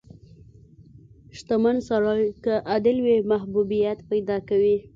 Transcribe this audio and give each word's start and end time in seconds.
•شتمن 1.37 1.75
سړی 1.89 2.21
که 2.43 2.53
عادل 2.71 2.97
وي، 3.05 3.17
محبوبیت 3.31 3.97
پیدا 4.09 4.37
کوي. 4.49 4.77